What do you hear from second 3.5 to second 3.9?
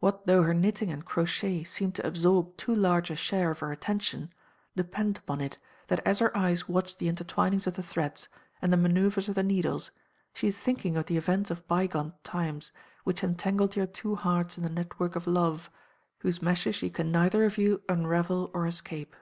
of her